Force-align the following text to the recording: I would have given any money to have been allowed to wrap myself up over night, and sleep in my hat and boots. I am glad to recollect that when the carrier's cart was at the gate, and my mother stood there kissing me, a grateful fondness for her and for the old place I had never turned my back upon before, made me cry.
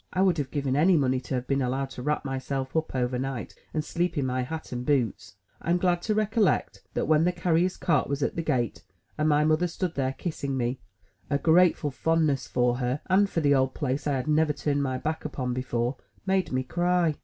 I 0.11 0.23
would 0.23 0.39
have 0.39 0.49
given 0.49 0.75
any 0.75 0.97
money 0.97 1.19
to 1.19 1.35
have 1.35 1.45
been 1.45 1.61
allowed 1.61 1.91
to 1.91 2.01
wrap 2.01 2.25
myself 2.25 2.75
up 2.75 2.95
over 2.95 3.19
night, 3.19 3.53
and 3.71 3.85
sleep 3.85 4.17
in 4.17 4.25
my 4.25 4.41
hat 4.41 4.71
and 4.71 4.83
boots. 4.83 5.35
I 5.61 5.69
am 5.69 5.77
glad 5.77 6.01
to 6.01 6.15
recollect 6.15 6.81
that 6.95 7.05
when 7.05 7.23
the 7.23 7.31
carrier's 7.31 7.77
cart 7.77 8.09
was 8.09 8.23
at 8.23 8.35
the 8.35 8.41
gate, 8.41 8.83
and 9.19 9.29
my 9.29 9.43
mother 9.45 9.67
stood 9.67 9.93
there 9.93 10.13
kissing 10.13 10.57
me, 10.57 10.79
a 11.29 11.37
grateful 11.37 11.91
fondness 11.91 12.47
for 12.47 12.77
her 12.77 13.01
and 13.11 13.29
for 13.29 13.41
the 13.41 13.53
old 13.53 13.75
place 13.75 14.07
I 14.07 14.13
had 14.13 14.27
never 14.27 14.53
turned 14.53 14.81
my 14.81 14.97
back 14.97 15.23
upon 15.23 15.53
before, 15.53 15.97
made 16.25 16.51
me 16.51 16.63
cry. 16.63 17.13